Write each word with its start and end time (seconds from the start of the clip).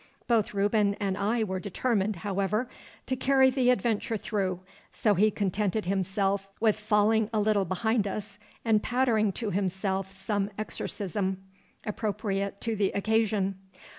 Both 0.27 0.55
Reuben 0.55 0.95
and 0.95 1.15
I 1.15 1.43
were 1.43 1.59
determined, 1.59 2.15
however, 2.25 2.67
to 3.05 3.15
carry 3.15 3.51
the 3.51 3.69
adventure 3.69 4.17
through, 4.17 4.61
so 4.91 5.13
he 5.13 5.29
contented 5.29 5.85
himself 5.85 6.49
with 6.59 6.75
falling 6.75 7.29
a 7.31 7.39
little 7.39 7.65
behind 7.65 8.07
us, 8.07 8.39
and 8.65 8.81
pattering 8.81 9.31
to 9.33 9.51
himself 9.51 10.09
some 10.11 10.49
exorcism 10.57 11.43
appropriate 11.85 12.59
to 12.61 12.75
the 12.75 12.89
occasion. 12.93 13.59